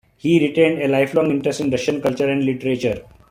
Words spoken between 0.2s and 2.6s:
retained a lifelong interest in Russian culture and